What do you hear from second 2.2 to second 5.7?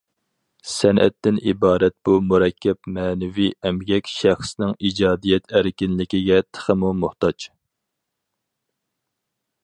مۇرەككەپ مەنىۋى ئەمگەك شەخسنىڭ ئىجادىيەت